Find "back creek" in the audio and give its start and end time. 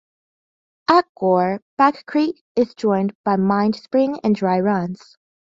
1.77-2.43